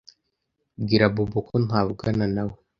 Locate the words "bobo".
1.13-1.39